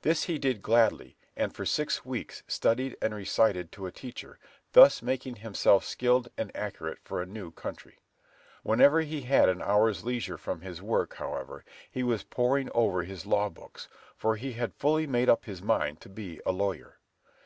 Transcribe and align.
This 0.00 0.22
he 0.22 0.38
did 0.38 0.62
gladly, 0.62 1.18
and 1.36 1.54
for 1.54 1.66
six 1.66 2.02
weeks 2.02 2.42
studied 2.48 2.96
and 3.02 3.14
recited 3.14 3.70
to 3.72 3.84
a 3.84 3.92
teacher, 3.92 4.38
thus 4.72 5.02
making 5.02 5.36
himself 5.36 5.84
skilled 5.84 6.30
and 6.38 6.50
accurate 6.56 6.98
for 7.04 7.20
a 7.20 7.26
new 7.26 7.50
country. 7.50 7.98
Whenever 8.62 9.02
he 9.02 9.20
had 9.20 9.50
an 9.50 9.60
hour's 9.60 10.02
leisure 10.02 10.38
from 10.38 10.62
his 10.62 10.80
work, 10.80 11.16
however, 11.16 11.62
he 11.90 12.02
was 12.02 12.22
poring 12.22 12.70
over 12.74 13.02
his 13.02 13.26
law 13.26 13.50
books, 13.50 13.86
for 14.16 14.36
he 14.36 14.54
had 14.54 14.72
fully 14.76 15.06
made 15.06 15.28
up 15.28 15.44
his 15.44 15.60
mind 15.60 16.00
to 16.00 16.08
be 16.08 16.40
a 16.46 16.52
lawyer. 16.52 16.96